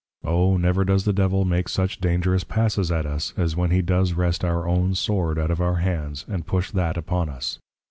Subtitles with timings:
[0.25, 4.13] O never does the Devil make such dangerous Passes at us, as when he does
[4.13, 7.59] wrest our own Sword out of our Hands, and push That upon us.